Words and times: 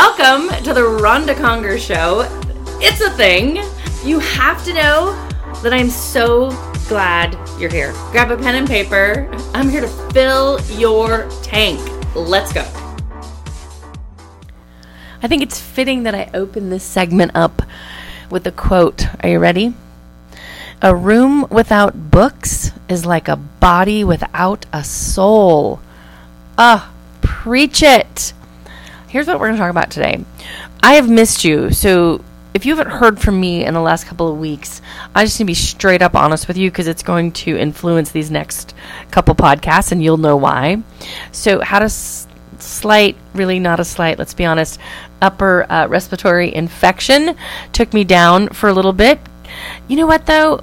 Welcome 0.00 0.62
to 0.62 0.72
the 0.72 0.84
Ronda 0.84 1.34
Conger 1.34 1.76
Show. 1.76 2.20
It's 2.80 3.00
a 3.00 3.10
thing. 3.10 3.56
You 4.04 4.20
have 4.20 4.64
to 4.64 4.72
know 4.72 5.10
that 5.64 5.72
I'm 5.72 5.90
so 5.90 6.50
glad 6.86 7.36
you're 7.58 7.68
here. 7.68 7.90
Grab 8.12 8.30
a 8.30 8.36
pen 8.36 8.54
and 8.54 8.68
paper. 8.68 9.28
I'm 9.54 9.68
here 9.68 9.80
to 9.80 9.88
fill 10.12 10.60
your 10.78 11.28
tank. 11.42 11.80
Let's 12.14 12.52
go. 12.52 12.60
I 15.20 15.26
think 15.26 15.42
it's 15.42 15.60
fitting 15.60 16.04
that 16.04 16.14
I 16.14 16.30
open 16.32 16.70
this 16.70 16.84
segment 16.84 17.32
up 17.34 17.62
with 18.30 18.46
a 18.46 18.52
quote. 18.52 19.04
Are 19.24 19.28
you 19.28 19.40
ready? 19.40 19.74
A 20.80 20.94
room 20.94 21.44
without 21.50 22.12
books 22.12 22.70
is 22.88 23.04
like 23.04 23.26
a 23.26 23.34
body 23.34 24.04
without 24.04 24.64
a 24.72 24.84
soul. 24.84 25.80
Ah, 26.56 26.92
preach 27.20 27.82
it. 27.82 28.32
Here's 29.08 29.26
what 29.26 29.40
we're 29.40 29.46
going 29.46 29.56
to 29.56 29.62
talk 29.62 29.70
about 29.70 29.90
today. 29.90 30.22
I 30.82 30.94
have 30.94 31.08
missed 31.08 31.44
you. 31.44 31.72
So, 31.72 32.22
if 32.54 32.66
you 32.66 32.74
haven't 32.76 32.92
heard 32.92 33.18
from 33.18 33.40
me 33.40 33.64
in 33.64 33.74
the 33.74 33.80
last 33.80 34.06
couple 34.06 34.30
of 34.30 34.38
weeks, 34.38 34.82
I 35.14 35.24
just 35.24 35.38
need 35.38 35.44
to 35.44 35.46
be 35.46 35.54
straight 35.54 36.02
up 36.02 36.14
honest 36.14 36.48
with 36.48 36.56
you 36.56 36.70
because 36.70 36.88
it's 36.88 37.02
going 37.02 37.32
to 37.32 37.56
influence 37.56 38.10
these 38.10 38.30
next 38.30 38.74
couple 39.10 39.34
podcasts 39.34 39.92
and 39.92 40.02
you'll 40.02 40.16
know 40.18 40.36
why. 40.36 40.82
So, 41.32 41.60
how 41.60 41.78
to 41.78 41.86
s- 41.86 42.26
slight, 42.58 43.16
really 43.34 43.58
not 43.58 43.80
a 43.80 43.84
slight, 43.84 44.18
let's 44.18 44.34
be 44.34 44.44
honest, 44.44 44.78
upper 45.22 45.70
uh, 45.70 45.86
respiratory 45.86 46.54
infection 46.54 47.36
took 47.72 47.92
me 47.94 48.04
down 48.04 48.48
for 48.48 48.68
a 48.68 48.72
little 48.72 48.92
bit. 48.92 49.20
You 49.88 49.96
know 49.96 50.06
what 50.06 50.26
though? 50.26 50.62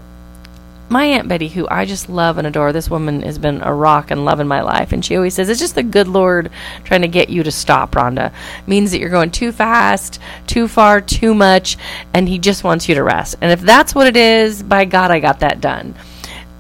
My 0.88 1.06
aunt 1.06 1.28
Betty, 1.28 1.48
who 1.48 1.68
I 1.68 1.86
just 1.86 2.10
love 2.10 2.38
and 2.38 2.46
adore, 2.46 2.72
this 2.72 2.92
woman 2.92 3.24
has 3.24 3.40
been 3.40 3.62
a 3.64 3.74
rock 3.74 4.12
and 4.12 4.24
love 4.24 4.40
in 4.40 4.48
my 4.48 4.62
life, 4.62 4.92
and 4.92 5.04
she 5.04 5.16
always 5.16 5.34
says 5.34 5.50
it's 5.50 5.60
just 5.60 5.74
the 5.74 5.82
good 5.82 6.08
Lord 6.08 6.52
trying 6.84 7.02
to 7.02 7.08
get 7.08 7.30
you 7.30 7.42
to 7.42 7.52
stop, 7.52 7.96
Ronda. 7.96 8.32
It 8.60 8.68
means 8.68 8.92
that 8.92 9.00
you're 9.00 9.10
going 9.10 9.32
too 9.32 9.52
fast, 9.52 10.20
too 10.46 10.68
far, 10.68 11.02
too 11.02 11.34
much, 11.34 11.78
and 12.14 12.30
He 12.30 12.38
just 12.38 12.64
wants 12.64 12.88
you 12.88 12.94
to 12.96 13.04
rest. 13.04 13.36
And 13.42 13.52
if 13.52 13.62
that's 13.62 13.96
what 13.96 14.06
it 14.06 14.16
is, 14.16 14.62
by 14.62 14.86
God, 14.86 15.10
I 15.10 15.20
got 15.20 15.40
that 15.40 15.60
done. 15.60 15.96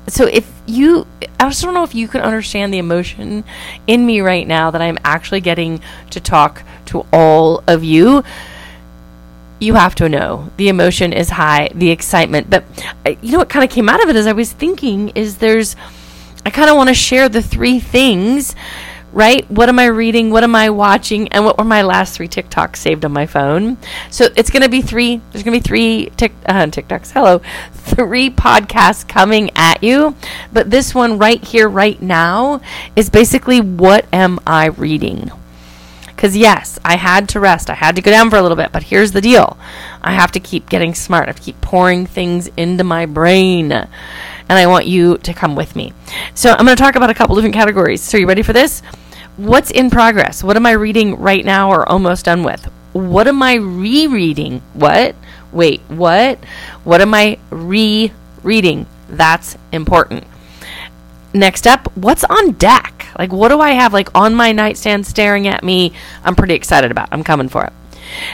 So 0.07 0.25
if 0.25 0.51
you, 0.65 1.05
I 1.39 1.47
just 1.49 1.61
don't 1.61 1.75
know 1.75 1.83
if 1.83 1.93
you 1.93 2.07
can 2.07 2.21
understand 2.21 2.73
the 2.73 2.79
emotion 2.79 3.43
in 3.85 4.05
me 4.05 4.21
right 4.21 4.47
now 4.47 4.71
that 4.71 4.81
I'm 4.81 4.97
actually 5.03 5.41
getting 5.41 5.81
to 6.09 6.19
talk 6.19 6.63
to 6.87 7.05
all 7.13 7.63
of 7.67 7.83
you 7.83 8.23
you 9.65 9.73
have 9.73 9.95
to 9.95 10.07
know 10.07 10.49
the 10.57 10.69
emotion 10.69 11.11
is 11.11 11.29
high, 11.31 11.69
the 11.73 11.89
excitement. 11.89 12.49
But 12.49 12.63
uh, 13.05 13.15
you 13.21 13.31
know 13.31 13.39
what 13.39 13.49
kind 13.49 13.65
of 13.65 13.71
came 13.71 13.89
out 13.89 14.03
of 14.03 14.09
it 14.09 14.15
as 14.15 14.27
I 14.27 14.33
was 14.33 14.51
thinking 14.51 15.09
is 15.09 15.37
there's, 15.37 15.75
I 16.45 16.51
kind 16.51 16.69
of 16.69 16.77
want 16.77 16.89
to 16.89 16.93
share 16.93 17.27
the 17.27 17.41
three 17.41 17.79
things, 17.79 18.55
right? 19.11 19.49
What 19.49 19.69
am 19.69 19.79
I 19.79 19.85
reading? 19.85 20.29
What 20.29 20.43
am 20.43 20.55
I 20.55 20.69
watching? 20.69 21.29
And 21.29 21.45
what 21.45 21.57
were 21.57 21.63
my 21.63 21.81
last 21.81 22.15
three 22.15 22.27
TikToks 22.27 22.75
saved 22.75 23.05
on 23.05 23.13
my 23.13 23.25
phone? 23.25 23.77
So 24.11 24.27
it's 24.35 24.51
going 24.51 24.63
to 24.63 24.69
be 24.69 24.81
three, 24.81 25.21
there's 25.31 25.43
going 25.43 25.57
to 25.57 25.63
be 25.63 25.67
three 25.67 26.11
tic, 26.17 26.33
uh, 26.45 26.65
TikToks, 26.65 27.11
hello, 27.11 27.41
three 27.71 28.29
podcasts 28.29 29.07
coming 29.07 29.51
at 29.55 29.81
you. 29.81 30.15
But 30.53 30.69
this 30.69 30.93
one 30.93 31.17
right 31.17 31.43
here, 31.43 31.67
right 31.67 31.99
now, 32.01 32.61
is 32.95 33.09
basically 33.09 33.61
what 33.61 34.05
am 34.13 34.39
I 34.45 34.65
reading? 34.67 35.31
Because, 36.15 36.35
yes, 36.37 36.79
I 36.85 36.95
had 36.95 37.27
to 37.29 37.39
rest. 37.39 37.69
I 37.69 37.73
had 37.73 37.95
to 37.97 38.01
go 38.01 38.09
down 38.11 38.29
for 38.29 38.37
a 38.37 38.41
little 38.41 38.55
bit. 38.55 38.71
But 38.71 38.83
here's 38.83 39.11
the 39.11 39.21
deal 39.21 39.57
I 40.01 40.13
have 40.13 40.31
to 40.33 40.39
keep 40.39 40.69
getting 40.69 40.93
smart. 40.93 41.25
I 41.25 41.27
have 41.27 41.35
to 41.35 41.41
keep 41.41 41.59
pouring 41.61 42.05
things 42.05 42.47
into 42.55 42.83
my 42.83 43.05
brain. 43.05 43.71
And 43.71 43.89
I 44.47 44.67
want 44.67 44.85
you 44.85 45.17
to 45.19 45.33
come 45.33 45.55
with 45.55 45.75
me. 45.75 45.93
So, 46.33 46.51
I'm 46.51 46.65
going 46.65 46.77
to 46.77 46.81
talk 46.81 46.95
about 46.95 47.09
a 47.09 47.13
couple 47.13 47.35
different 47.35 47.55
categories. 47.55 48.01
So, 48.01 48.17
are 48.17 48.21
you 48.21 48.27
ready 48.27 48.43
for 48.43 48.53
this? 48.53 48.81
What's 49.37 49.69
in 49.69 49.89
progress? 49.89 50.43
What 50.43 50.55
am 50.55 50.65
I 50.65 50.71
reading 50.71 51.17
right 51.17 51.43
now 51.43 51.69
or 51.69 51.87
almost 51.87 52.25
done 52.25 52.43
with? 52.43 52.63
What 52.93 53.27
am 53.27 53.43
I 53.43 53.55
rereading? 53.55 54.61
What? 54.73 55.15
Wait, 55.51 55.81
what? 55.89 56.39
What 56.85 57.01
am 57.01 57.13
I 57.13 57.39
rereading? 57.49 58.85
That's 59.09 59.57
important. 59.73 60.23
Next 61.33 61.67
up, 61.67 61.91
what's 61.97 62.23
on 62.23 62.53
deck? 62.53 62.94
Like, 63.17 63.31
what 63.31 63.49
do 63.49 63.59
I 63.59 63.71
have 63.71 63.93
like 63.93 64.09
on 64.15 64.35
my 64.35 64.51
nightstand 64.51 65.05
staring 65.05 65.47
at 65.47 65.63
me? 65.63 65.93
I'm 66.23 66.35
pretty 66.35 66.53
excited 66.53 66.91
about. 66.91 67.09
I'm 67.11 67.23
coming 67.23 67.49
for 67.49 67.63
it. 67.63 67.73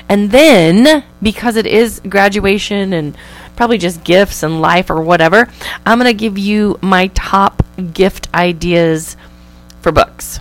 And 0.09 0.31
then, 0.31 1.03
because 1.22 1.56
it 1.56 1.66
is 1.66 2.02
graduation 2.08 2.94
and 2.94 3.16
probably 3.56 3.78
just 3.78 4.03
gifts 4.03 4.44
and 4.44 4.62
life 4.62 4.90
or 4.90 5.02
whatever, 5.02 5.47
I'm 5.86 6.00
going 6.00 6.12
to 6.12 6.19
give 6.19 6.38
you 6.38 6.78
my 6.81 7.08
top 7.08 7.64
gift 7.94 8.28
ideas 8.34 9.16
for 9.81 9.92
books. 9.92 10.40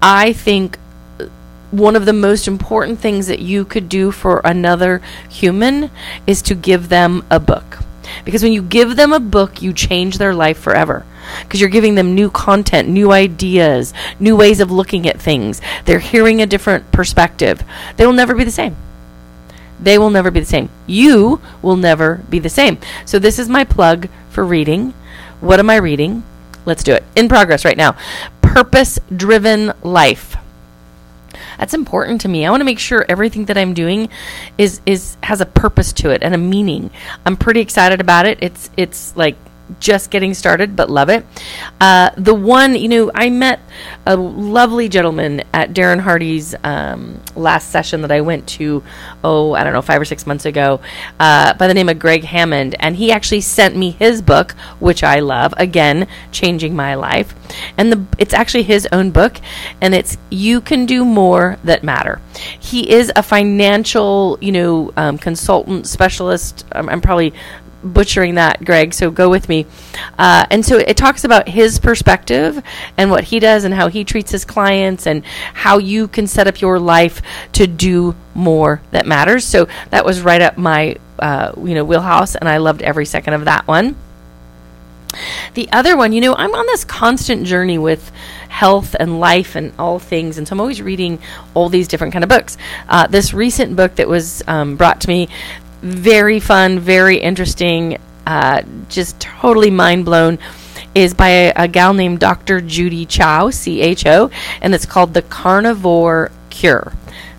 I 0.00 0.32
think 0.32 0.78
uh, 1.18 1.26
one 1.70 1.96
of 1.96 2.06
the 2.06 2.12
most 2.12 2.46
important 2.48 3.00
things 3.00 3.26
that 3.26 3.40
you 3.40 3.64
could 3.64 3.88
do 3.88 4.10
for 4.10 4.40
another 4.44 5.02
human 5.28 5.90
is 6.26 6.42
to 6.42 6.54
give 6.54 6.88
them 6.88 7.24
a 7.30 7.40
book. 7.40 7.78
Because 8.24 8.42
when 8.42 8.52
you 8.52 8.62
give 8.62 8.96
them 8.96 9.12
a 9.12 9.20
book, 9.20 9.62
you 9.62 9.72
change 9.72 10.18
their 10.18 10.34
life 10.34 10.58
forever 10.58 11.04
because 11.42 11.60
you're 11.60 11.70
giving 11.70 11.94
them 11.94 12.14
new 12.14 12.30
content, 12.30 12.88
new 12.88 13.12
ideas, 13.12 13.92
new 14.18 14.36
ways 14.36 14.60
of 14.60 14.70
looking 14.70 15.06
at 15.08 15.20
things. 15.20 15.60
They're 15.84 15.98
hearing 15.98 16.40
a 16.40 16.46
different 16.46 16.90
perspective. 16.92 17.62
They 17.96 18.06
will 18.06 18.12
never 18.12 18.34
be 18.34 18.44
the 18.44 18.50
same. 18.50 18.76
They 19.80 19.98
will 19.98 20.10
never 20.10 20.30
be 20.30 20.40
the 20.40 20.46
same. 20.46 20.68
You 20.86 21.40
will 21.62 21.76
never 21.76 22.16
be 22.28 22.38
the 22.38 22.50
same. 22.50 22.78
So, 23.06 23.18
this 23.18 23.38
is 23.38 23.48
my 23.48 23.64
plug 23.64 24.08
for 24.28 24.44
reading. 24.44 24.92
What 25.40 25.58
am 25.58 25.70
I 25.70 25.76
reading? 25.76 26.22
Let's 26.66 26.82
do 26.82 26.92
it. 26.92 27.04
In 27.16 27.28
progress 27.28 27.64
right 27.64 27.76
now. 27.76 27.96
Purpose 28.42 28.98
driven 29.14 29.72
life. 29.82 30.36
That's 31.58 31.74
important 31.74 32.22
to 32.22 32.28
me. 32.28 32.46
I 32.46 32.50
want 32.50 32.62
to 32.62 32.64
make 32.64 32.78
sure 32.78 33.04
everything 33.08 33.44
that 33.46 33.58
I'm 33.58 33.74
doing 33.74 34.08
is 34.56 34.80
is 34.86 35.16
has 35.22 35.40
a 35.40 35.46
purpose 35.46 35.92
to 35.94 36.10
it 36.10 36.22
and 36.22 36.34
a 36.34 36.38
meaning. 36.38 36.90
I'm 37.26 37.36
pretty 37.36 37.60
excited 37.60 38.00
about 38.00 38.26
it. 38.26 38.38
It's 38.40 38.70
it's 38.76 39.14
like 39.16 39.36
just 39.78 40.10
getting 40.10 40.34
started, 40.34 40.74
but 40.74 40.90
love 40.90 41.08
it. 41.08 41.24
Uh, 41.80 42.10
the 42.16 42.34
one, 42.34 42.74
you 42.74 42.88
know, 42.88 43.10
I 43.14 43.30
met 43.30 43.60
a 44.06 44.16
lovely 44.16 44.88
gentleman 44.88 45.42
at 45.52 45.72
Darren 45.72 46.00
Hardy's 46.00 46.54
um, 46.64 47.20
last 47.36 47.70
session 47.70 48.02
that 48.02 48.10
I 48.10 48.20
went 48.20 48.46
to, 48.48 48.82
oh, 49.22 49.52
I 49.52 49.64
don't 49.64 49.72
know, 49.72 49.82
five 49.82 50.00
or 50.00 50.04
six 50.04 50.26
months 50.26 50.44
ago, 50.44 50.80
uh, 51.18 51.54
by 51.54 51.68
the 51.68 51.74
name 51.74 51.88
of 51.88 51.98
Greg 51.98 52.24
Hammond. 52.24 52.74
And 52.80 52.96
he 52.96 53.12
actually 53.12 53.40
sent 53.42 53.76
me 53.76 53.92
his 53.92 54.22
book, 54.22 54.52
which 54.80 55.04
I 55.04 55.20
love, 55.20 55.54
again, 55.56 56.08
Changing 56.32 56.74
My 56.74 56.94
Life. 56.94 57.34
And 57.76 57.92
the, 57.92 58.06
it's 58.18 58.34
actually 58.34 58.64
his 58.64 58.88
own 58.92 59.10
book, 59.10 59.40
and 59.80 59.94
it's 59.94 60.18
You 60.30 60.60
Can 60.60 60.86
Do 60.86 61.04
More 61.04 61.58
That 61.64 61.82
Matter. 61.84 62.20
He 62.58 62.90
is 62.90 63.12
a 63.14 63.22
financial, 63.22 64.38
you 64.40 64.52
know, 64.52 64.92
um, 64.96 65.18
consultant 65.18 65.86
specialist. 65.86 66.64
I'm, 66.72 66.88
I'm 66.88 67.00
probably 67.00 67.32
butchering 67.82 68.34
that, 68.34 68.64
Greg, 68.64 68.94
so 68.94 69.10
go 69.10 69.28
with 69.28 69.48
me. 69.48 69.66
Uh, 70.18 70.46
and 70.50 70.64
so 70.64 70.78
it 70.78 70.96
talks 70.96 71.24
about 71.24 71.48
his 71.48 71.78
perspective 71.78 72.62
and 72.96 73.10
what 73.10 73.24
he 73.24 73.38
does 73.38 73.64
and 73.64 73.74
how 73.74 73.88
he 73.88 74.04
treats 74.04 74.30
his 74.30 74.44
clients 74.44 75.06
and 75.06 75.24
how 75.54 75.78
you 75.78 76.08
can 76.08 76.26
set 76.26 76.46
up 76.46 76.60
your 76.60 76.78
life 76.78 77.22
to 77.52 77.66
do 77.66 78.14
more 78.34 78.80
that 78.90 79.06
matters. 79.06 79.44
So 79.44 79.68
that 79.90 80.04
was 80.04 80.20
right 80.20 80.42
up 80.42 80.56
my 80.56 80.96
uh, 81.18 81.52
you 81.62 81.74
know 81.74 81.84
wheelhouse, 81.84 82.34
and 82.34 82.48
I 82.48 82.56
loved 82.56 82.82
every 82.82 83.06
second 83.06 83.34
of 83.34 83.44
that 83.44 83.66
one. 83.66 83.96
The 85.54 85.68
other 85.72 85.96
one, 85.96 86.12
you 86.12 86.20
know, 86.20 86.34
I'm 86.34 86.54
on 86.54 86.66
this 86.66 86.84
constant 86.84 87.44
journey 87.44 87.78
with 87.78 88.12
health 88.48 88.94
and 88.98 89.20
life 89.20 89.56
and 89.56 89.72
all 89.78 89.98
things, 89.98 90.38
and 90.38 90.46
so 90.46 90.54
I'm 90.54 90.60
always 90.60 90.80
reading 90.80 91.18
all 91.54 91.68
these 91.68 91.88
different 91.88 92.12
kind 92.12 92.24
of 92.24 92.30
books. 92.30 92.56
Uh, 92.88 93.06
this 93.06 93.34
recent 93.34 93.76
book 93.76 93.96
that 93.96 94.08
was 94.08 94.42
um, 94.46 94.76
brought 94.76 95.00
to 95.02 95.08
me 95.08 95.28
very 95.82 96.40
fun, 96.40 96.78
very 96.78 97.18
interesting, 97.18 97.98
uh, 98.26 98.62
just 98.88 99.20
totally 99.20 99.70
mind 99.70 100.04
blown. 100.04 100.38
Is 100.92 101.14
by 101.14 101.28
a, 101.28 101.52
a 101.54 101.68
gal 101.68 101.94
named 101.94 102.18
Dr. 102.18 102.60
Judy 102.60 103.06
Cho, 103.06 103.50
C 103.50 103.80
H 103.80 104.06
O, 104.06 104.28
and 104.60 104.74
it's 104.74 104.86
called 104.86 105.14
The 105.14 105.22
Carnivore 105.22 106.32
Cure. 106.50 106.92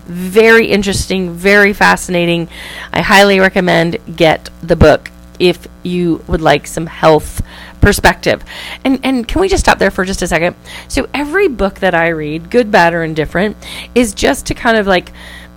Very 0.06 0.68
interesting, 0.68 1.34
very 1.34 1.74
fascinating. 1.74 2.48
I 2.92 3.02
highly 3.02 3.40
recommend 3.40 3.98
get 4.16 4.48
the 4.62 4.74
book 4.74 5.10
if 5.38 5.68
you 5.82 6.24
would 6.28 6.40
like 6.40 6.66
some 6.66 6.86
health 6.86 7.42
perspective. 7.82 8.42
And 8.84 9.00
and 9.04 9.28
can 9.28 9.40
we 9.40 9.48
just 9.48 9.64
stop 9.64 9.78
there 9.78 9.90
for 9.90 10.06
just 10.06 10.22
a 10.22 10.26
second? 10.26 10.56
So 10.88 11.08
every 11.12 11.48
book 11.48 11.80
that 11.80 11.94
I 11.94 12.08
read, 12.08 12.48
good, 12.48 12.70
bad 12.70 12.94
or 12.94 13.04
indifferent, 13.04 13.56
is 13.94 14.14
just 14.14 14.46
to 14.46 14.54
kind 14.54 14.78
of 14.78 14.86
like 14.86 15.12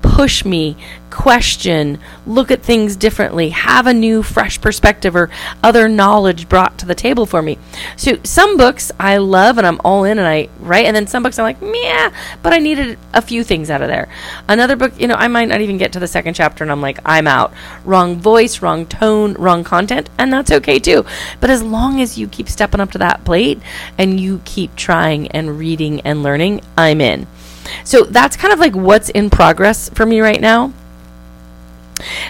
push 0.06 0.46
me, 0.46 0.78
question, 1.10 1.98
look 2.28 2.52
at 2.52 2.62
things 2.62 2.96
differently, 2.96 3.50
have 3.50 3.88
a 3.88 3.94
new, 3.94 4.22
fresh 4.22 4.60
perspective 4.60 5.16
or 5.16 5.30
other 5.63 5.88
knowledge 5.88 6.50
brought 6.50 6.78
to 6.78 6.86
the 6.86 6.94
table 6.94 7.25
for 7.25 7.42
me. 7.42 7.57
So 7.96 8.18
some 8.24 8.57
books 8.57 8.92
I 9.00 9.18
love 9.18 9.57
and 9.57 9.66
I'm 9.66 9.80
all 9.84 10.04
in 10.04 10.19
and 10.19 10.28
I 10.28 10.50
write, 10.60 10.86
and 10.86 10.96
then 10.96 11.07
some 11.07 11.24
books 11.24 11.40
I'm 11.40 11.44
like, 11.44 11.57
yeah, 11.62 12.13
but 12.44 12.54
I 12.54 12.60
needed 12.60 13.00
a 13.13 13.22
few 13.22 13.44
things 13.44 13.69
out 13.69 13.81
of 13.81 13.88
there. 13.88 14.10
Another 14.48 14.75
book, 14.75 14.94
you 15.00 15.07
know, 15.07 15.16
I 15.16 15.28
might 15.28 15.48
not 15.48 15.62
even 15.62 15.78
get 15.78 15.94
to 15.94 16.00
the 16.00 16.08
second 16.08 16.34
chapter 16.34 16.63
and 16.63 16.72
I'm 16.72 16.81
like, 16.81 17.00
I'm 17.06 17.28
out. 17.28 17.54
Wrong 17.86 18.19
voice, 18.19 18.62
wrong 18.62 18.86
tone, 18.86 19.34
wrong 19.34 19.63
content, 19.63 20.10
and 20.18 20.31
that's 20.31 20.51
okay 20.51 20.80
too. 20.80 21.06
But 21.40 21.50
as 21.50 21.63
long 21.63 22.01
as 22.01 22.18
you 22.18 22.28
keep 22.28 22.50
stepping 22.50 22.81
up 22.81 22.92
to 22.92 22.98
that 23.00 23.24
plate 23.24 23.62
and 23.98 24.19
you 24.19 24.42
keep 24.44 24.75
trying 24.75 25.30
and 25.30 25.58
reading 25.58 26.01
and 26.01 26.24
learning, 26.24 26.62
I'm 26.78 27.01
in. 27.01 27.28
So 27.84 28.04
that's 28.04 28.38
kind 28.38 28.54
of 28.54 28.60
like 28.60 28.76
what's 28.76 29.10
in 29.10 29.30
progress 29.30 29.90
for 29.90 30.06
me 30.06 30.20
right 30.20 30.42
now. 30.42 30.74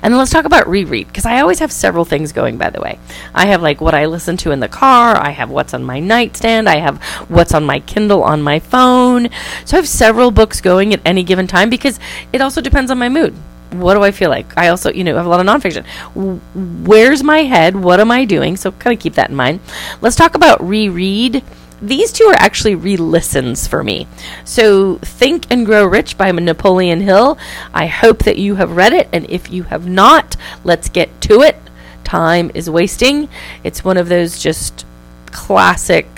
And 0.01 0.13
then 0.13 0.19
let's 0.19 0.31
talk 0.31 0.45
about 0.45 0.67
reread 0.67 1.07
because 1.07 1.25
I 1.25 1.41
always 1.41 1.59
have 1.59 1.71
several 1.71 2.05
things 2.05 2.31
going, 2.31 2.57
by 2.57 2.69
the 2.69 2.81
way. 2.81 2.99
I 3.33 3.47
have 3.47 3.61
like 3.61 3.81
what 3.81 3.95
I 3.95 4.05
listen 4.05 4.37
to 4.37 4.51
in 4.51 4.59
the 4.59 4.67
car, 4.67 5.17
I 5.17 5.31
have 5.31 5.49
what's 5.49 5.73
on 5.73 5.83
my 5.83 5.99
nightstand, 5.99 6.69
I 6.69 6.77
have 6.77 7.01
what's 7.29 7.53
on 7.53 7.65
my 7.65 7.79
Kindle 7.79 8.23
on 8.23 8.41
my 8.41 8.59
phone. 8.59 9.29
So 9.65 9.75
I 9.75 9.79
have 9.79 9.87
several 9.87 10.31
books 10.31 10.61
going 10.61 10.93
at 10.93 11.01
any 11.05 11.23
given 11.23 11.47
time 11.47 11.69
because 11.69 11.99
it 12.31 12.41
also 12.41 12.61
depends 12.61 12.91
on 12.91 12.99
my 12.99 13.09
mood. 13.09 13.33
What 13.71 13.95
do 13.95 14.03
I 14.03 14.11
feel 14.11 14.29
like? 14.29 14.55
I 14.55 14.67
also, 14.67 14.91
you 14.91 15.03
know, 15.03 15.15
have 15.15 15.25
a 15.25 15.29
lot 15.29 15.39
of 15.39 15.47
nonfiction. 15.47 15.83
Where's 16.85 17.23
my 17.23 17.39
head? 17.39 17.75
What 17.75 17.99
am 17.99 18.11
I 18.11 18.23
doing? 18.23 18.57
So 18.57 18.71
kind 18.71 18.95
of 18.95 19.01
keep 19.01 19.15
that 19.15 19.31
in 19.31 19.35
mind. 19.35 19.59
Let's 20.01 20.15
talk 20.15 20.35
about 20.35 20.63
reread 20.63 21.43
these 21.81 22.11
two 22.11 22.25
are 22.25 22.35
actually 22.35 22.75
re 22.75 22.97
listens 22.97 23.67
for 23.67 23.83
me. 23.83 24.07
So, 24.43 24.97
Think 24.97 25.45
and 25.49 25.65
Grow 25.65 25.85
Rich 25.85 26.17
by 26.17 26.31
Napoleon 26.31 27.01
Hill. 27.01 27.37
I 27.73 27.87
hope 27.87 28.19
that 28.23 28.37
you 28.37 28.55
have 28.55 28.75
read 28.75 28.93
it, 28.93 29.09
and 29.11 29.29
if 29.29 29.51
you 29.51 29.63
have 29.63 29.87
not, 29.87 30.35
let's 30.63 30.89
get 30.89 31.21
to 31.21 31.41
it. 31.41 31.57
Time 32.03 32.51
is 32.53 32.69
wasting. 32.69 33.29
It's 33.63 33.83
one 33.83 33.97
of 33.97 34.09
those 34.09 34.39
just 34.39 34.85
classics 35.31 36.14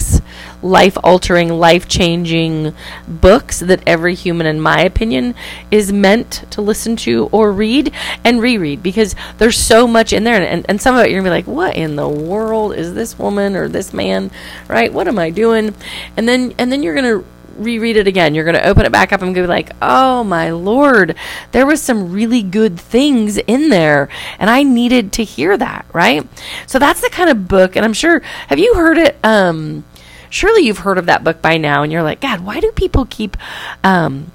life 0.61 0.97
altering, 1.03 1.49
life 1.49 1.87
changing 1.87 2.73
books 3.07 3.59
that 3.59 3.81
every 3.85 4.15
human, 4.15 4.47
in 4.47 4.59
my 4.59 4.81
opinion, 4.81 5.35
is 5.71 5.91
meant 5.91 6.43
to 6.51 6.61
listen 6.61 6.95
to 6.97 7.27
or 7.31 7.51
read 7.51 7.91
and 8.23 8.41
reread 8.41 8.81
because 8.81 9.15
there's 9.37 9.57
so 9.57 9.87
much 9.87 10.13
in 10.13 10.23
there. 10.23 10.41
And, 10.41 10.65
and 10.67 10.81
some 10.81 10.95
of 10.95 11.05
it 11.05 11.11
you're 11.11 11.21
going 11.21 11.31
to 11.31 11.43
be 11.43 11.51
like, 11.51 11.55
what 11.57 11.75
in 11.75 11.95
the 11.95 12.09
world 12.09 12.75
is 12.75 12.93
this 12.93 13.17
woman 13.17 13.55
or 13.55 13.67
this 13.67 13.93
man, 13.93 14.31
right? 14.67 14.91
What 14.91 15.07
am 15.07 15.19
I 15.19 15.29
doing? 15.29 15.75
And 16.15 16.27
then, 16.27 16.53
and 16.57 16.71
then 16.71 16.83
you're 16.83 16.95
going 16.95 17.21
to 17.21 17.27
reread 17.57 17.97
it 17.97 18.07
again. 18.07 18.35
You're 18.35 18.45
going 18.45 18.55
to 18.55 18.67
open 18.67 18.85
it 18.85 18.91
back 18.91 19.11
up 19.11 19.21
and 19.21 19.33
go 19.33 19.43
like, 19.45 19.71
"Oh 19.81 20.23
my 20.23 20.51
lord, 20.51 21.15
there 21.51 21.65
was 21.65 21.81
some 21.81 22.11
really 22.11 22.43
good 22.43 22.79
things 22.79 23.37
in 23.37 23.69
there 23.69 24.09
and 24.39 24.49
I 24.49 24.63
needed 24.63 25.11
to 25.13 25.23
hear 25.23 25.57
that," 25.57 25.85
right? 25.93 26.27
So 26.67 26.79
that's 26.79 27.01
the 27.01 27.09
kind 27.09 27.29
of 27.29 27.47
book 27.47 27.75
and 27.75 27.83
I'm 27.83 27.93
sure 27.93 28.19
have 28.47 28.59
you 28.59 28.75
heard 28.75 28.97
it 28.97 29.17
um 29.23 29.83
surely 30.29 30.63
you've 30.63 30.79
heard 30.79 30.97
of 30.97 31.05
that 31.07 31.23
book 31.23 31.41
by 31.41 31.57
now 31.57 31.83
and 31.83 31.91
you're 31.91 32.03
like, 32.03 32.21
God, 32.21 32.41
why 32.41 32.59
do 32.59 32.71
people 32.71 33.05
keep 33.09 33.37
um, 33.83 34.31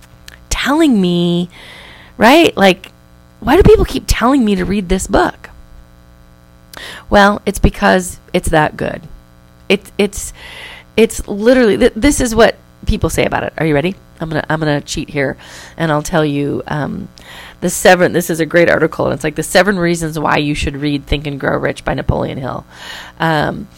telling 0.48 1.00
me, 1.00 1.48
right? 2.16 2.56
Like, 2.56 2.90
why 3.40 3.56
do 3.56 3.62
people 3.62 3.84
keep 3.84 4.04
telling 4.06 4.44
me 4.44 4.54
to 4.54 4.64
read 4.64 4.88
this 4.88 5.06
book? 5.06 5.50
Well, 7.10 7.42
it's 7.44 7.58
because 7.58 8.18
it's 8.32 8.48
that 8.50 8.76
good. 8.76 9.02
It's 9.68 9.92
it's 9.98 10.32
it's 10.96 11.26
literally 11.28 11.76
th- 11.76 11.92
this 11.94 12.20
is 12.20 12.34
what 12.34 12.56
people 12.86 13.10
say 13.10 13.24
about 13.24 13.44
it. 13.44 13.52
Are 13.58 13.66
you 13.66 13.74
ready? 13.74 13.94
I'm 14.20 14.28
gonna 14.28 14.44
I'm 14.48 14.60
gonna 14.60 14.80
cheat 14.80 15.10
here, 15.10 15.36
and 15.76 15.90
I'll 15.90 16.02
tell 16.02 16.24
you 16.24 16.62
um, 16.66 17.08
the 17.60 17.70
seven. 17.70 18.12
This 18.12 18.30
is 18.30 18.40
a 18.40 18.46
great 18.46 18.70
article, 18.70 19.06
and 19.06 19.14
it's 19.14 19.24
like 19.24 19.34
the 19.34 19.42
seven 19.42 19.78
reasons 19.78 20.18
why 20.18 20.36
you 20.38 20.54
should 20.54 20.76
read 20.76 21.06
Think 21.06 21.26
and 21.26 21.38
Grow 21.40 21.56
Rich 21.58 21.84
by 21.84 21.94
Napoleon 21.94 22.38
Hill. 22.38 22.64
Um, 23.18 23.68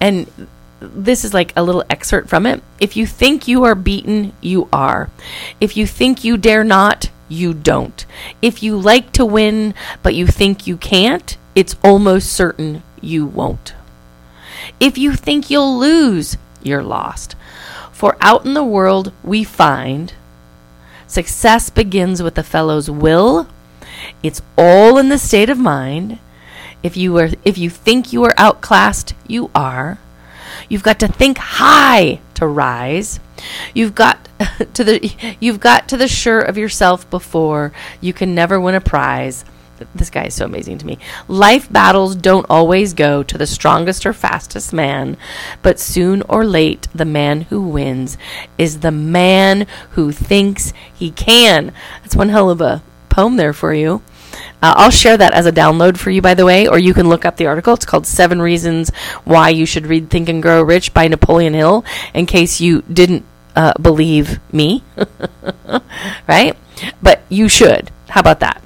and 0.00 0.26
this 0.80 1.24
is 1.24 1.34
like 1.34 1.52
a 1.56 1.62
little 1.62 1.84
excerpt 1.90 2.28
from 2.28 2.46
it. 2.46 2.62
If 2.80 2.96
you 2.96 3.06
think 3.06 3.46
you 3.46 3.64
are 3.64 3.74
beaten, 3.74 4.32
you 4.40 4.68
are. 4.72 5.10
If 5.60 5.76
you 5.76 5.86
think 5.86 6.24
you 6.24 6.36
dare 6.36 6.64
not, 6.64 7.10
you 7.28 7.54
don't. 7.54 8.04
If 8.42 8.62
you 8.62 8.76
like 8.76 9.12
to 9.12 9.24
win, 9.24 9.74
but 10.02 10.14
you 10.14 10.26
think 10.26 10.66
you 10.66 10.76
can't, 10.76 11.36
it's 11.54 11.76
almost 11.84 12.32
certain 12.32 12.82
you 13.00 13.26
won't. 13.26 13.74
If 14.78 14.98
you 14.98 15.14
think 15.14 15.50
you'll 15.50 15.78
lose, 15.78 16.36
you're 16.62 16.82
lost. 16.82 17.36
For 17.92 18.16
out 18.20 18.44
in 18.44 18.54
the 18.54 18.64
world, 18.64 19.12
we 19.22 19.44
find 19.44 20.14
success 21.06 21.70
begins 21.70 22.22
with 22.22 22.38
a 22.38 22.42
fellow's 22.42 22.90
will. 22.90 23.46
It's 24.22 24.42
all 24.56 24.96
in 24.96 25.08
the 25.08 25.18
state 25.18 25.50
of 25.50 25.58
mind. 25.58 26.18
If 26.82 26.96
you 26.96 27.16
are 27.18 27.30
if 27.44 27.58
you 27.58 27.68
think 27.68 28.12
you 28.12 28.24
are 28.24 28.34
outclassed, 28.38 29.14
you 29.26 29.50
are. 29.54 29.98
You've 30.70 30.84
got 30.84 31.00
to 31.00 31.08
think 31.08 31.36
high 31.36 32.20
to 32.34 32.46
rise. 32.46 33.20
You've 33.74 33.94
got 33.94 34.28
to 34.74 34.84
the 34.84 35.12
you've 35.40 35.60
got 35.60 35.88
to 35.88 35.98
the 35.98 36.08
sure 36.08 36.40
of 36.40 36.56
yourself 36.56 37.10
before 37.10 37.72
you 38.00 38.14
can 38.14 38.34
never 38.34 38.58
win 38.58 38.76
a 38.76 38.80
prize. 38.80 39.44
This 39.94 40.10
guy 40.10 40.26
is 40.26 40.34
so 40.34 40.44
amazing 40.44 40.78
to 40.78 40.86
me. 40.86 40.98
Life 41.26 41.72
battles 41.72 42.14
don't 42.14 42.46
always 42.48 42.92
go 42.94 43.22
to 43.22 43.38
the 43.38 43.46
strongest 43.46 44.04
or 44.04 44.12
fastest 44.12 44.72
man, 44.72 45.16
but 45.62 45.80
soon 45.80 46.22
or 46.28 46.44
late, 46.44 46.86
the 46.94 47.06
man 47.06 47.42
who 47.42 47.62
wins 47.62 48.18
is 48.58 48.80
the 48.80 48.90
man 48.90 49.66
who 49.92 50.12
thinks 50.12 50.72
he 50.94 51.10
can. 51.10 51.72
That's 52.02 52.14
one 52.14 52.28
hell 52.28 52.50
of 52.50 52.60
a 52.60 52.82
poem 53.08 53.36
there 53.36 53.54
for 53.54 53.72
you. 53.72 54.02
Uh, 54.62 54.74
I'll 54.76 54.90
share 54.90 55.16
that 55.16 55.32
as 55.32 55.46
a 55.46 55.52
download 55.52 55.96
for 55.96 56.10
you, 56.10 56.20
by 56.20 56.34
the 56.34 56.44
way, 56.44 56.66
or 56.68 56.78
you 56.78 56.92
can 56.92 57.08
look 57.08 57.24
up 57.24 57.36
the 57.36 57.46
article. 57.46 57.74
It's 57.74 57.86
called 57.86 58.06
Seven 58.06 58.42
Reasons 58.42 58.90
Why 59.24 59.48
You 59.48 59.64
Should 59.64 59.86
Read 59.86 60.10
Think 60.10 60.28
and 60.28 60.42
Grow 60.42 60.62
Rich 60.62 60.92
by 60.92 61.08
Napoleon 61.08 61.54
Hill, 61.54 61.84
in 62.12 62.26
case 62.26 62.60
you 62.60 62.82
didn't 62.82 63.24
uh, 63.56 63.72
believe 63.80 64.38
me. 64.52 64.82
right? 66.28 66.56
But 67.02 67.22
you 67.28 67.48
should. 67.48 67.90
How 68.10 68.20
about 68.20 68.40
that? 68.40 68.62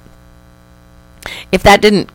If 1.51 1.63
that 1.63 1.81
didn't 1.81 2.09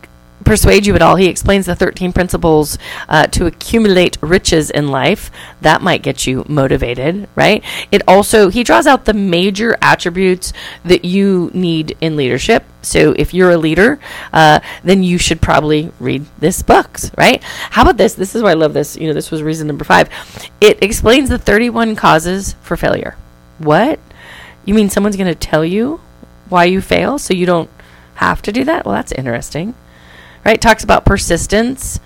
persuade 0.51 0.85
you 0.85 0.93
at 0.95 1.01
all, 1.01 1.15
he 1.15 1.27
explains 1.27 1.65
the 1.65 1.73
13 1.73 2.11
principles 2.11 2.77
uh, 3.07 3.25
to 3.25 3.45
accumulate 3.45 4.17
riches 4.19 4.69
in 4.69 4.89
life. 4.89 5.31
That 5.61 5.81
might 5.81 6.01
get 6.01 6.27
you 6.27 6.43
motivated, 6.45 7.29
right? 7.35 7.63
It 7.89 8.01
also, 8.05 8.49
he 8.49 8.61
draws 8.61 8.85
out 8.85 9.05
the 9.05 9.13
major 9.13 9.77
attributes 9.81 10.51
that 10.83 11.05
you 11.05 11.51
need 11.53 11.95
in 12.01 12.17
leadership. 12.17 12.65
So 12.81 13.15
if 13.17 13.33
you're 13.33 13.51
a 13.51 13.57
leader, 13.57 13.97
uh, 14.33 14.59
then 14.83 15.03
you 15.03 15.17
should 15.17 15.39
probably 15.39 15.93
read 16.01 16.25
this 16.39 16.61
book, 16.61 16.99
right? 17.17 17.41
How 17.69 17.83
about 17.83 17.95
this? 17.95 18.15
This 18.15 18.35
is 18.35 18.43
why 18.43 18.51
I 18.51 18.55
love 18.55 18.73
this. 18.73 18.97
You 18.97 19.07
know, 19.07 19.13
this 19.13 19.31
was 19.31 19.41
reason 19.41 19.67
number 19.67 19.85
five. 19.85 20.09
It 20.59 20.83
explains 20.83 21.29
the 21.29 21.37
31 21.37 21.95
causes 21.95 22.57
for 22.61 22.75
failure. 22.75 23.15
What? 23.57 24.01
You 24.65 24.73
mean 24.73 24.89
someone's 24.89 25.15
going 25.15 25.33
to 25.33 25.47
tell 25.49 25.63
you 25.63 26.01
why 26.49 26.65
you 26.65 26.81
fail 26.81 27.19
so 27.19 27.33
you 27.33 27.45
don't 27.45 27.69
have 28.15 28.41
to 28.41 28.51
do 28.51 28.65
that? 28.65 28.85
Well, 28.85 28.95
that's 28.95 29.13
interesting 29.13 29.75
right? 30.45 30.61
Talks 30.61 30.83
about 30.83 31.05
persistence, 31.05 31.99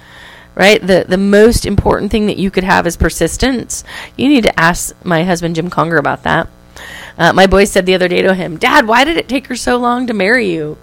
right? 0.56 0.82
The 0.86 1.06
the 1.08 1.18
most 1.18 1.66
important 1.66 2.12
thing 2.12 2.28
that 2.28 2.38
you 2.38 2.52
could 2.52 2.64
have 2.64 2.88
is 2.88 2.98
persistence. 2.98 3.84
You 4.16 4.28
need 4.28 4.44
to 4.44 4.60
ask 4.60 4.96
my 5.04 5.24
husband 5.24 5.56
Jim 5.56 5.70
Conger 5.70 5.98
about 5.98 6.24
that. 6.24 6.48
Uh, 7.18 7.32
my 7.32 7.48
boy 7.48 7.64
said 7.66 7.86
the 7.86 7.96
other 7.96 8.08
day 8.08 8.22
to 8.22 8.34
him, 8.34 8.58
"Dad, 8.58 8.88
why 8.88 9.04
did 9.04 9.18
it 9.18 9.30
take 9.30 9.48
her 9.48 9.56
so 9.56 9.78
long 9.78 10.08
to 10.08 10.14
marry 10.14 10.52
you?" 10.52 10.78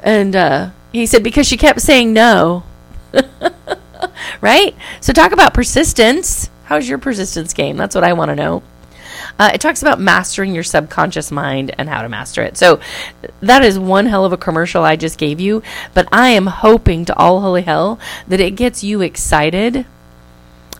And 0.00 0.34
uh, 0.34 0.70
he 0.92 1.06
said 1.06 1.22
because 1.22 1.46
she 1.46 1.56
kept 1.56 1.80
saying 1.80 2.12
no. 2.12 2.64
right? 4.40 4.74
So 5.00 5.12
talk 5.12 5.32
about 5.32 5.54
persistence. 5.54 6.50
How's 6.64 6.88
your 6.88 6.98
persistence 6.98 7.54
game? 7.54 7.76
That's 7.76 7.94
what 7.94 8.04
I 8.04 8.12
want 8.12 8.30
to 8.30 8.36
know. 8.36 8.62
Uh, 9.38 9.50
it 9.54 9.60
talks 9.60 9.82
about 9.82 10.00
mastering 10.00 10.54
your 10.54 10.62
subconscious 10.64 11.30
mind 11.30 11.74
and 11.78 11.88
how 11.88 12.02
to 12.02 12.08
master 12.08 12.42
it. 12.42 12.56
So 12.56 12.80
that 13.40 13.64
is 13.64 13.78
one 13.78 14.06
hell 14.06 14.24
of 14.24 14.32
a 14.32 14.36
commercial 14.36 14.84
I 14.84 14.96
just 14.96 15.18
gave 15.18 15.40
you, 15.40 15.62
but 15.94 16.08
I 16.12 16.30
am 16.30 16.46
hoping 16.46 17.04
to 17.06 17.16
all 17.16 17.40
holy 17.40 17.62
hell 17.62 17.98
that 18.26 18.40
it 18.40 18.52
gets 18.52 18.82
you 18.82 19.00
excited 19.00 19.86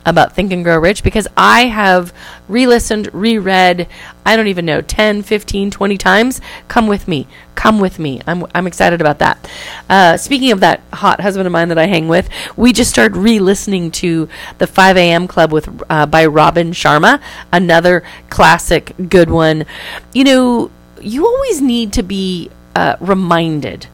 about 0.07 0.35
Think 0.35 0.53
and 0.53 0.65
Grow 0.65 0.79
Rich 0.79 1.03
because 1.03 1.29
I 1.37 1.67
have 1.67 2.13
re 2.49 2.67
listened, 2.67 3.13
reread, 3.13 3.89
I 4.25 4.37
don't 4.37 4.47
even 4.47 4.65
know, 4.65 4.81
10, 4.81 5.23
15, 5.23 5.71
20 5.71 5.99
times. 5.99 6.41
Come 6.69 6.87
with 6.87 7.09
me. 7.09 7.27
Come 7.55 7.81
with 7.81 7.99
me. 7.99 8.21
I'm, 8.27 8.47
I'm 8.55 8.67
excited 8.67 9.01
about 9.01 9.19
that. 9.19 9.51
Uh, 9.89 10.17
speaking 10.17 10.53
of 10.53 10.61
that 10.61 10.81
hot 10.93 11.21
husband 11.21 11.47
of 11.47 11.53
mine 11.53 11.69
that 11.69 11.79
I 11.79 11.87
hang 11.87 12.09
with, 12.09 12.29
we 12.57 12.73
just 12.73 12.91
started 12.91 13.17
re 13.17 13.39
listening 13.39 13.91
to 13.93 14.29
the 14.59 14.67
5 14.67 14.97
a.m. 14.97 15.29
Club 15.29 15.53
with 15.53 15.69
uh, 15.91 16.07
by 16.07 16.27
Robin 16.27 16.73
Sharma, 16.73 17.21
another 17.53 18.03
classic 18.31 18.95
good 19.09 19.31
one. 19.31 19.67
You 20.13 20.25
know, 20.25 20.71
you 21.01 21.27
always 21.27 21.61
need 21.61 21.93
to 21.95 22.03
be 22.03 22.51
uh, 22.75 22.97
reminded 23.01 23.87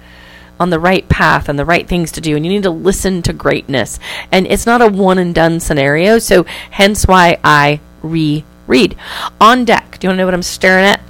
on 0.59 0.71
the 0.71 0.79
right 0.79 1.09
path 1.09 1.49
and 1.49 1.59
the 1.59 1.65
right 1.65 1.87
things 1.87 2.13
to 2.13 2.21
do 2.21 2.37
and 2.37 2.45
you 2.45 2.53
need 2.53 2.63
to 2.63 2.71
listen 2.71 3.23
to 3.23 3.33
greatness. 3.33 3.99
And 4.31 4.47
it's 4.47 4.67
not 4.67 4.83
a 4.83 4.89
one 4.89 5.19
and 5.19 5.35
done 5.35 5.61
scenario 5.61 6.19
so 6.19 6.45
hence 6.71 7.07
why 7.07 7.39
i 7.43 7.81
reread. 8.03 8.97
On 9.41 9.65
deck. 9.65 9.99
Do 9.99 10.07
you 10.07 10.09
want 10.11 10.17
to 10.17 10.23
know 10.23 10.27
what 10.27 10.35
i'm 10.35 10.43
staring 10.43 10.85
at 10.85 11.01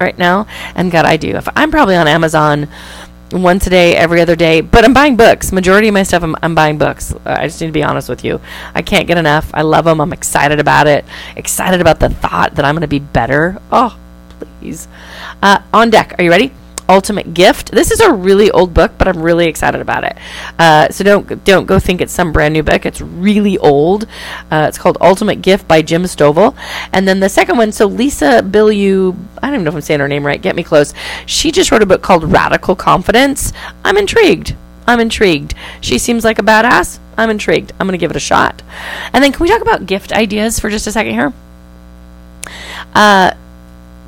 right 0.00 0.16
now? 0.18 0.46
And 0.74 0.90
god 0.90 1.04
i 1.04 1.16
do. 1.16 1.36
If 1.36 1.48
i'm 1.56 1.70
probably 1.70 1.96
on 1.96 2.08
amazon 2.08 2.68
once 3.32 3.66
a 3.66 3.70
day 3.70 3.96
every 3.96 4.20
other 4.20 4.36
day 4.36 4.60
but 4.60 4.84
i'm 4.84 4.94
buying 4.94 5.16
books. 5.16 5.50
Majority 5.50 5.88
of 5.88 5.94
my 5.94 6.02
stuff 6.02 6.22
i'm, 6.22 6.36
I'm 6.42 6.54
buying 6.54 6.78
books. 6.78 7.14
I 7.24 7.46
just 7.46 7.60
need 7.60 7.68
to 7.68 7.72
be 7.72 7.82
honest 7.82 8.08
with 8.08 8.24
you. 8.24 8.40
I 8.74 8.82
can't 8.82 9.06
get 9.06 9.18
enough. 9.18 9.50
I 9.54 9.62
love 9.62 9.86
them 9.86 10.00
i'm 10.00 10.12
excited 10.12 10.60
about 10.60 10.86
it. 10.86 11.04
Excited 11.36 11.80
about 11.80 12.00
the 12.00 12.10
thought 12.10 12.56
that 12.56 12.64
i'm 12.64 12.74
going 12.74 12.82
to 12.82 12.88
be 12.88 13.00
better. 13.00 13.60
Oh 13.72 13.98
please. 14.60 14.88
Uh, 15.42 15.60
on 15.72 15.90
deck. 15.90 16.14
Are 16.18 16.24
you 16.24 16.30
ready 16.30 16.52
Ultimate 16.88 17.34
Gift. 17.34 17.70
This 17.70 17.90
is 17.90 18.00
a 18.00 18.12
really 18.12 18.50
old 18.50 18.74
book, 18.74 18.92
but 18.98 19.08
I'm 19.08 19.22
really 19.22 19.46
excited 19.46 19.80
about 19.80 20.04
it. 20.04 20.16
Uh, 20.58 20.88
so 20.90 21.04
don't 21.04 21.44
don't 21.44 21.66
go 21.66 21.78
think 21.78 22.00
it's 22.00 22.12
some 22.12 22.32
brand 22.32 22.54
new 22.54 22.62
book. 22.62 22.84
It's 22.86 23.00
really 23.00 23.58
old. 23.58 24.04
Uh, 24.50 24.66
it's 24.68 24.78
called 24.78 24.98
Ultimate 25.00 25.42
Gift 25.42 25.66
by 25.66 25.82
Jim 25.82 26.02
Stovall. 26.04 26.56
And 26.92 27.08
then 27.08 27.20
the 27.20 27.28
second 27.28 27.56
one, 27.56 27.72
so 27.72 27.86
Lisa 27.86 28.42
Bilyeu, 28.42 29.16
I 29.38 29.46
don't 29.46 29.54
even 29.54 29.64
know 29.64 29.70
if 29.70 29.74
I'm 29.76 29.80
saying 29.80 30.00
her 30.00 30.08
name 30.08 30.26
right. 30.26 30.40
Get 30.40 30.56
me 30.56 30.62
close. 30.62 30.92
She 31.26 31.50
just 31.52 31.70
wrote 31.70 31.82
a 31.82 31.86
book 31.86 32.02
called 32.02 32.30
Radical 32.30 32.76
Confidence. 32.76 33.52
I'm 33.84 33.96
intrigued. 33.96 34.54
I'm 34.86 35.00
intrigued. 35.00 35.54
She 35.80 35.98
seems 35.98 36.24
like 36.24 36.38
a 36.38 36.42
badass. 36.42 36.98
I'm 37.16 37.30
intrigued. 37.30 37.72
I'm 37.78 37.86
going 37.86 37.98
to 37.98 38.02
give 38.02 38.10
it 38.10 38.16
a 38.16 38.20
shot. 38.20 38.62
And 39.12 39.22
then, 39.22 39.32
can 39.32 39.42
we 39.42 39.48
talk 39.48 39.62
about 39.62 39.86
gift 39.86 40.12
ideas 40.12 40.58
for 40.58 40.68
just 40.68 40.86
a 40.86 40.92
second 40.92 41.12
here? 41.12 41.32
Uh, 42.94 43.34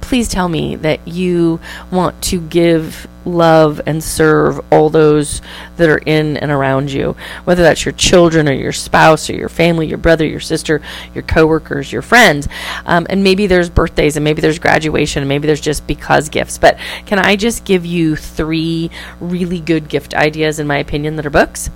please 0.06 0.28
tell 0.28 0.48
me 0.48 0.76
that 0.76 1.06
you 1.06 1.58
want 1.90 2.22
to 2.22 2.40
give 2.40 3.08
love 3.24 3.80
and 3.86 4.02
serve 4.02 4.60
all 4.72 4.88
those 4.88 5.42
that 5.78 5.88
are 5.88 5.98
in 5.98 6.36
and 6.36 6.52
around 6.52 6.92
you, 6.92 7.16
whether 7.44 7.64
that's 7.64 7.84
your 7.84 7.92
children 7.92 8.48
or 8.48 8.52
your 8.52 8.70
spouse 8.72 9.28
or 9.28 9.34
your 9.34 9.48
family, 9.48 9.88
your 9.88 9.98
brother, 9.98 10.24
your 10.24 10.38
sister, 10.38 10.80
your 11.12 11.24
coworkers, 11.24 11.90
your 11.90 12.02
friends. 12.02 12.46
Um, 12.84 13.08
and 13.10 13.24
maybe 13.24 13.48
there's 13.48 13.68
birthdays 13.68 14.16
and 14.16 14.22
maybe 14.22 14.40
there's 14.40 14.60
graduation 14.60 15.22
and 15.22 15.28
maybe 15.28 15.48
there's 15.48 15.60
just 15.60 15.84
because 15.88 16.28
gifts. 16.28 16.56
But 16.56 16.78
can 17.04 17.18
I 17.18 17.34
just 17.34 17.64
give 17.64 17.84
you 17.84 18.14
three 18.14 18.92
really 19.20 19.58
good 19.58 19.88
gift 19.88 20.14
ideas, 20.14 20.60
in 20.60 20.68
my 20.68 20.78
opinion, 20.78 21.16
that 21.16 21.26
are 21.26 21.30
books? 21.30 21.68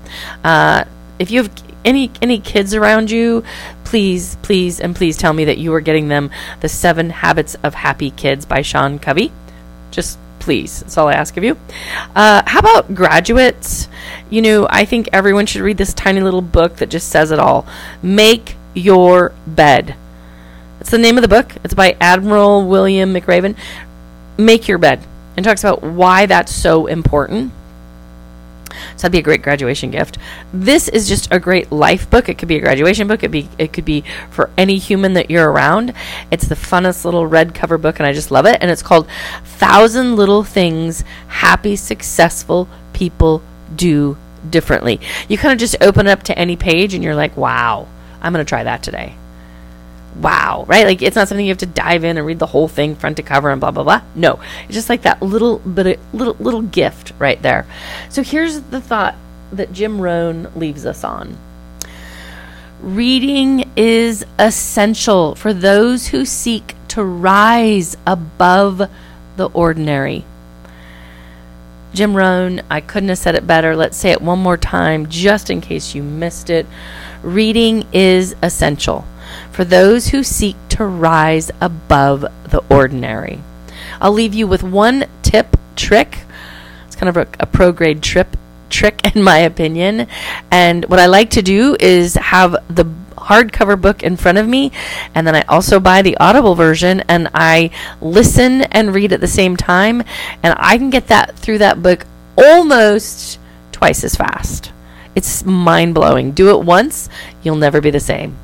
Uh, 0.44 0.84
if 1.18 1.32
you 1.32 1.42
have 1.42 1.69
any 1.84 2.10
any 2.20 2.38
kids 2.38 2.74
around 2.74 3.10
you, 3.10 3.44
please, 3.84 4.36
please, 4.42 4.80
and 4.80 4.94
please 4.94 5.16
tell 5.16 5.32
me 5.32 5.44
that 5.46 5.58
you 5.58 5.72
are 5.74 5.80
getting 5.80 6.08
them 6.08 6.30
the 6.60 6.68
Seven 6.68 7.10
Habits 7.10 7.56
of 7.62 7.74
Happy 7.74 8.10
Kids 8.10 8.46
by 8.46 8.62
Sean 8.62 8.98
Covey. 8.98 9.32
Just 9.90 10.18
please. 10.38 10.80
That's 10.80 10.98
all 10.98 11.08
I 11.08 11.12
ask 11.12 11.36
of 11.36 11.44
you. 11.44 11.56
Uh, 12.14 12.42
how 12.46 12.60
about 12.60 12.94
graduates? 12.94 13.88
You 14.30 14.42
know, 14.42 14.66
I 14.68 14.84
think 14.84 15.08
everyone 15.12 15.46
should 15.46 15.62
read 15.62 15.76
this 15.76 15.94
tiny 15.94 16.20
little 16.20 16.42
book 16.42 16.76
that 16.76 16.88
just 16.88 17.08
says 17.08 17.30
it 17.30 17.38
all. 17.38 17.66
Make 18.02 18.56
your 18.74 19.32
bed. 19.46 19.94
It's 20.80 20.90
the 20.90 20.98
name 20.98 21.18
of 21.18 21.22
the 21.22 21.28
book. 21.28 21.54
It's 21.62 21.74
by 21.74 21.96
Admiral 22.00 22.66
William 22.66 23.12
McRaven. 23.12 23.54
Make 24.38 24.66
your 24.66 24.78
bed. 24.78 25.04
And 25.36 25.44
talks 25.44 25.62
about 25.62 25.82
why 25.82 26.26
that's 26.26 26.54
so 26.54 26.86
important. 26.86 27.52
So 28.96 29.02
that'd 29.02 29.12
be 29.12 29.18
a 29.18 29.22
great 29.22 29.42
graduation 29.42 29.90
gift. 29.90 30.18
This 30.52 30.88
is 30.88 31.08
just 31.08 31.32
a 31.32 31.38
great 31.38 31.70
life 31.70 32.08
book. 32.08 32.28
It 32.28 32.38
could 32.38 32.48
be 32.48 32.56
a 32.56 32.60
graduation 32.60 33.08
book. 33.08 33.22
It 33.22 33.30
be 33.30 33.48
it 33.58 33.72
could 33.72 33.84
be 33.84 34.04
for 34.30 34.50
any 34.56 34.78
human 34.78 35.14
that 35.14 35.30
you're 35.30 35.50
around. 35.50 35.92
It's 36.30 36.48
the 36.48 36.54
funnest 36.54 37.04
little 37.04 37.26
red 37.26 37.54
cover 37.54 37.78
book, 37.78 37.98
and 37.98 38.06
I 38.06 38.12
just 38.12 38.30
love 38.30 38.46
it. 38.46 38.58
And 38.60 38.70
it's 38.70 38.82
called 38.82 39.08
Thousand 39.44 40.16
Little 40.16 40.44
Things 40.44 41.04
Happy 41.28 41.76
Successful 41.76 42.68
People 42.92 43.42
Do 43.74 44.16
Differently. 44.48 45.00
You 45.28 45.38
kind 45.38 45.52
of 45.52 45.58
just 45.58 45.76
open 45.80 46.06
it 46.06 46.10
up 46.10 46.22
to 46.24 46.38
any 46.38 46.56
page, 46.56 46.94
and 46.94 47.04
you're 47.04 47.14
like, 47.14 47.36
wow, 47.36 47.86
I'm 48.22 48.32
gonna 48.32 48.44
try 48.44 48.64
that 48.64 48.82
today 48.82 49.16
wow, 50.16 50.64
right? 50.66 50.86
Like 50.86 51.02
it's 51.02 51.16
not 51.16 51.28
something 51.28 51.44
you 51.44 51.50
have 51.50 51.58
to 51.58 51.66
dive 51.66 52.04
in 52.04 52.18
and 52.18 52.26
read 52.26 52.38
the 52.38 52.46
whole 52.46 52.68
thing 52.68 52.94
front 52.96 53.16
to 53.16 53.22
cover 53.22 53.50
and 53.50 53.60
blah 53.60 53.70
blah 53.70 53.84
blah. 53.84 54.02
No, 54.14 54.40
it's 54.64 54.74
just 54.74 54.88
like 54.88 55.02
that 55.02 55.22
little 55.22 55.58
bit 55.58 56.00
little 56.12 56.36
little 56.40 56.62
gift 56.62 57.12
right 57.18 57.40
there. 57.42 57.66
So 58.08 58.22
here's 58.22 58.60
the 58.60 58.80
thought 58.80 59.14
that 59.52 59.72
Jim 59.72 60.00
Rohn 60.00 60.50
leaves 60.54 60.86
us 60.86 61.04
on. 61.04 61.36
Reading 62.80 63.70
is 63.76 64.24
essential 64.38 65.34
for 65.34 65.52
those 65.52 66.08
who 66.08 66.24
seek 66.24 66.74
to 66.88 67.04
rise 67.04 67.96
above 68.06 68.88
the 69.36 69.46
ordinary. 69.52 70.24
Jim 71.92 72.16
Rohn, 72.16 72.62
I 72.70 72.80
couldn't 72.80 73.08
have 73.08 73.18
said 73.18 73.34
it 73.34 73.46
better. 73.46 73.74
Let's 73.74 73.96
say 73.96 74.12
it 74.12 74.22
one 74.22 74.38
more 74.38 74.56
time 74.56 75.08
just 75.08 75.50
in 75.50 75.60
case 75.60 75.94
you 75.94 76.02
missed 76.02 76.48
it. 76.48 76.66
Reading 77.22 77.84
is 77.92 78.34
essential 78.42 79.04
for 79.50 79.64
those 79.64 80.08
who 80.08 80.22
seek 80.22 80.56
to 80.70 80.84
rise 80.84 81.50
above 81.60 82.24
the 82.48 82.62
ordinary. 82.70 83.40
I'll 84.00 84.12
leave 84.12 84.34
you 84.34 84.46
with 84.46 84.62
one 84.62 85.06
tip, 85.22 85.56
trick. 85.76 86.18
It's 86.86 86.96
kind 86.96 87.08
of 87.08 87.16
a, 87.16 87.28
a 87.38 87.46
pro 87.46 87.72
grade 87.72 88.02
trip 88.02 88.36
trick 88.70 89.00
in 89.14 89.22
my 89.22 89.38
opinion. 89.38 90.06
And 90.50 90.84
what 90.86 90.98
I 90.98 91.06
like 91.06 91.30
to 91.30 91.42
do 91.42 91.76
is 91.78 92.14
have 92.14 92.52
the 92.68 92.84
hardcover 93.16 93.78
book 93.78 94.02
in 94.02 94.16
front 94.16 94.38
of 94.38 94.48
me 94.48 94.72
and 95.14 95.26
then 95.26 95.36
I 95.36 95.42
also 95.42 95.78
buy 95.78 96.00
the 96.00 96.16
audible 96.16 96.54
version 96.54 97.00
and 97.00 97.28
I 97.34 97.70
listen 98.00 98.62
and 98.62 98.94
read 98.94 99.12
at 99.12 99.20
the 99.20 99.28
same 99.28 99.58
time 99.58 100.02
and 100.42 100.54
I 100.58 100.78
can 100.78 100.88
get 100.88 101.08
that 101.08 101.36
through 101.36 101.58
that 101.58 101.82
book 101.82 102.06
almost 102.36 103.38
twice 103.72 104.04
as 104.04 104.14
fast. 104.14 104.72
It's 105.14 105.44
mind-blowing. 105.44 106.32
Do 106.32 106.58
it 106.58 106.64
once, 106.64 107.10
you'll 107.42 107.56
never 107.56 107.80
be 107.80 107.90
the 107.90 108.00
same 108.00 108.36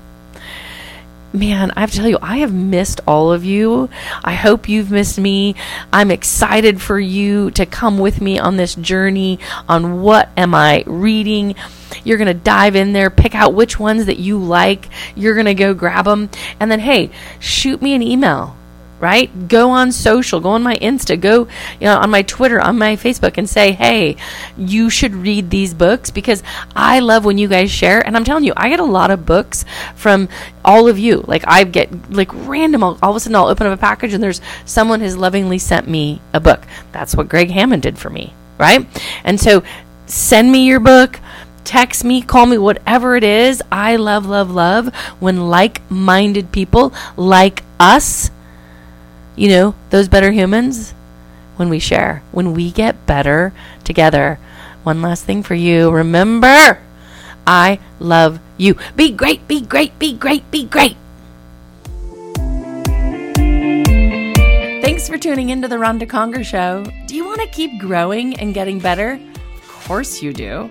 man, 1.38 1.72
I 1.76 1.80
have 1.80 1.90
to 1.92 1.96
tell 1.98 2.08
you, 2.08 2.18
I 2.20 2.38
have 2.38 2.52
missed 2.52 3.00
all 3.06 3.32
of 3.32 3.44
you. 3.44 3.88
I 4.24 4.34
hope 4.34 4.68
you've 4.68 4.90
missed 4.90 5.18
me. 5.18 5.54
I'm 5.92 6.10
excited 6.10 6.80
for 6.80 6.98
you 6.98 7.50
to 7.52 7.66
come 7.66 7.98
with 7.98 8.20
me 8.20 8.38
on 8.38 8.56
this 8.56 8.74
journey 8.74 9.38
on 9.68 10.02
what 10.02 10.30
am 10.36 10.54
I 10.54 10.84
reading. 10.86 11.54
You're 12.04 12.18
going 12.18 12.26
to 12.26 12.34
dive 12.34 12.76
in 12.76 12.92
there, 12.92 13.10
pick 13.10 13.34
out 13.34 13.54
which 13.54 13.78
ones 13.78 14.06
that 14.06 14.18
you 14.18 14.38
like. 14.38 14.88
You're 15.14 15.34
going 15.34 15.46
to 15.46 15.54
go 15.54 15.74
grab 15.74 16.04
them. 16.04 16.30
And 16.58 16.70
then, 16.70 16.80
hey, 16.80 17.10
shoot 17.38 17.80
me 17.80 17.94
an 17.94 18.02
email 18.02 18.56
right? 19.00 19.48
Go 19.48 19.70
on 19.70 19.92
social, 19.92 20.40
go 20.40 20.50
on 20.50 20.62
my 20.62 20.76
Insta, 20.76 21.20
go 21.20 21.48
you 21.80 21.86
know 21.86 21.98
on 21.98 22.10
my 22.10 22.22
Twitter, 22.22 22.60
on 22.60 22.78
my 22.78 22.96
Facebook 22.96 23.38
and 23.38 23.48
say, 23.48 23.72
"Hey, 23.72 24.16
you 24.56 24.90
should 24.90 25.14
read 25.14 25.50
these 25.50 25.74
books 25.74 26.10
because 26.10 26.42
I 26.74 27.00
love 27.00 27.24
when 27.24 27.38
you 27.38 27.48
guys 27.48 27.70
share." 27.70 28.04
And 28.04 28.16
I'm 28.16 28.24
telling 28.24 28.44
you, 28.44 28.52
I 28.56 28.68
get 28.68 28.80
a 28.80 28.84
lot 28.84 29.10
of 29.10 29.26
books 29.26 29.64
from 29.94 30.28
all 30.64 30.88
of 30.88 30.98
you. 30.98 31.24
Like 31.26 31.44
I 31.46 31.64
get 31.64 32.10
like 32.10 32.30
random 32.32 32.82
all, 32.82 32.98
all 33.02 33.10
of 33.10 33.16
a 33.16 33.20
sudden 33.20 33.36
I'll 33.36 33.48
open 33.48 33.66
up 33.66 33.78
a 33.78 33.80
package 33.80 34.12
and 34.12 34.22
there's 34.22 34.40
someone 34.64 35.00
has 35.00 35.16
lovingly 35.16 35.58
sent 35.58 35.88
me 35.88 36.20
a 36.32 36.40
book. 36.40 36.62
That's 36.92 37.14
what 37.14 37.28
Greg 37.28 37.50
Hammond 37.50 37.82
did 37.82 37.98
for 37.98 38.10
me, 38.10 38.34
right? 38.58 38.86
And 39.24 39.40
so 39.40 39.62
send 40.06 40.50
me 40.50 40.66
your 40.66 40.80
book 40.80 41.20
text 41.66 42.04
me, 42.04 42.22
call 42.22 42.46
me, 42.46 42.56
whatever 42.56 43.16
it 43.16 43.24
is. 43.24 43.60
I 43.70 43.96
love, 43.96 44.24
love, 44.24 44.50
love 44.50 44.94
when 45.18 45.48
like 45.48 45.82
minded 45.90 46.52
people 46.52 46.94
like 47.16 47.62
us 47.78 48.30
you 49.36 49.48
know, 49.48 49.74
those 49.90 50.08
better 50.08 50.32
humans 50.32 50.92
when 51.56 51.68
we 51.68 51.78
share, 51.78 52.22
when 52.32 52.54
we 52.54 52.70
get 52.70 53.06
better 53.06 53.52
together. 53.84 54.38
One 54.82 55.02
last 55.02 55.24
thing 55.24 55.42
for 55.42 55.54
you. 55.54 55.90
Remember, 55.90 56.78
I 57.46 57.78
love 58.00 58.40
you. 58.56 58.76
Be 58.94 59.12
great, 59.12 59.46
be 59.46 59.60
great, 59.60 59.98
be 59.98 60.12
great, 60.12 60.50
be 60.50 60.64
great. 60.64 60.96
Thanks 64.82 65.08
for 65.08 65.18
tuning 65.18 65.50
into 65.50 65.68
the 65.68 65.78
Ronda 65.78 66.06
Conger 66.06 66.44
Show. 66.44 66.84
Do 67.06 67.14
you 67.14 67.24
want 67.24 67.40
to 67.40 67.46
keep 67.48 67.78
growing 67.80 68.38
and 68.38 68.54
getting 68.54 68.78
better? 68.78 69.20
Of 69.86 69.90
course 69.90 70.20
you 70.20 70.32
do. 70.32 70.68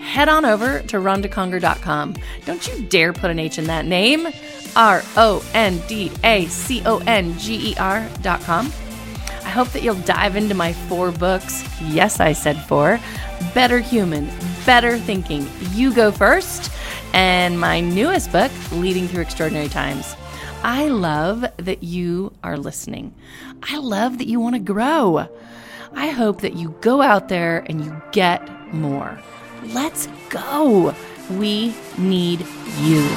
Head 0.00 0.28
on 0.28 0.44
over 0.44 0.80
to 0.80 0.96
rondaconger.com. 0.96 2.16
Don't 2.46 2.66
you 2.66 2.82
dare 2.88 3.12
put 3.12 3.30
an 3.30 3.38
H 3.38 3.60
in 3.60 3.66
that 3.66 3.86
name. 3.86 4.26
R 4.74 5.04
O 5.16 5.48
N 5.54 5.80
D 5.86 6.10
A 6.24 6.46
C 6.46 6.82
O 6.84 6.98
N 7.06 7.38
G 7.38 7.70
E 7.70 7.76
R 7.78 8.04
dot 8.22 8.40
com. 8.40 8.66
I 9.44 9.50
hope 9.50 9.68
that 9.68 9.84
you'll 9.84 9.94
dive 10.02 10.34
into 10.34 10.56
my 10.56 10.72
four 10.72 11.12
books. 11.12 11.64
Yes, 11.80 12.18
I 12.18 12.32
said 12.32 12.56
four. 12.56 12.98
Better 13.54 13.78
Human, 13.78 14.28
Better 14.66 14.98
Thinking. 14.98 15.46
You 15.70 15.94
go 15.94 16.10
first. 16.10 16.72
And 17.12 17.60
my 17.60 17.78
newest 17.78 18.32
book, 18.32 18.50
Leading 18.72 19.06
Through 19.06 19.22
Extraordinary 19.22 19.68
Times. 19.68 20.16
I 20.64 20.88
love 20.88 21.44
that 21.58 21.84
you 21.84 22.32
are 22.42 22.56
listening. 22.56 23.14
I 23.62 23.78
love 23.78 24.18
that 24.18 24.26
you 24.26 24.40
want 24.40 24.56
to 24.56 24.60
grow. 24.60 25.28
I 25.92 26.08
hope 26.08 26.40
that 26.40 26.56
you 26.56 26.74
go 26.80 27.00
out 27.00 27.28
there 27.28 27.64
and 27.68 27.84
you 27.84 28.02
get 28.10 28.46
more. 28.72 29.18
Let's 29.64 30.08
go. 30.28 30.94
We 31.30 31.74
need 31.98 32.46
you. 32.82 33.08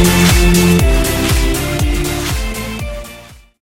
you. 0.00 0.29